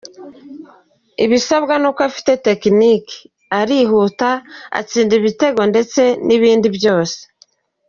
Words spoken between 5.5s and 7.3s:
ndetse nibindi byose.